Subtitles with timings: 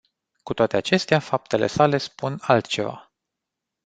[0.43, 3.11] Cu toate acestea, faptele sale spun altceva.